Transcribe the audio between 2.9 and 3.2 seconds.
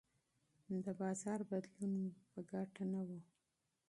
نه و.